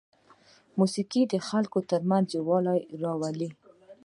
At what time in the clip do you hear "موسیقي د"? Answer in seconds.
0.79-1.35